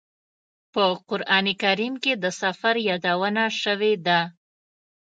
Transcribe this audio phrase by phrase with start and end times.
[0.73, 4.19] په قران کریم کې د سفر یادونه شوې ده.